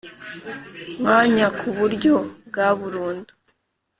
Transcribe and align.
Mwanya 0.99 1.47
ku 1.59 1.67
buryo 1.77 2.13
bwa 2.47 2.67
burundu 2.79 3.31